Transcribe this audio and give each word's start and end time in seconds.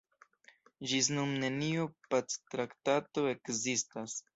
Ĝis 0.93 1.11
nun 1.17 1.35
neniu 1.45 1.87
pactraktato 2.09 3.31
ekzistas. 3.39 4.23